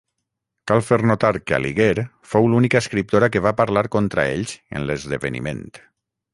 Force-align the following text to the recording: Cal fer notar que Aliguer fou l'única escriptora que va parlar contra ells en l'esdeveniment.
Cal 0.69 0.79
fer 0.85 0.97
notar 1.11 1.29
que 1.49 1.55
Aliguer 1.57 2.05
fou 2.31 2.49
l'única 2.53 2.81
escriptora 2.85 3.31
que 3.35 3.45
va 3.49 3.55
parlar 3.63 3.87
contra 3.99 4.27
ells 4.33 4.59
en 4.81 4.89
l'esdeveniment. 4.89 5.67